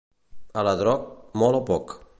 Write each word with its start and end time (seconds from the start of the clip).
Aladroc, 0.61 1.05
molt 1.43 1.61
o 1.61 1.65
poc. 1.71 1.99